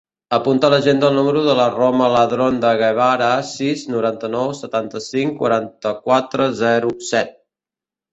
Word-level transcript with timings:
Apunta 0.35 0.65
a 0.67 0.73
l'agenda 0.73 1.09
el 1.11 1.17
número 1.17 1.41
de 1.47 1.53
la 1.57 1.65
Roma 1.73 2.07
Ladron 2.13 2.57
De 2.63 2.71
Guevara: 2.79 3.27
sis, 3.49 3.83
noranta-nou, 3.97 4.49
setanta-cinc, 4.61 5.37
quaranta-quatre, 5.43 6.49
zero, 6.63 6.91
set. 7.11 7.37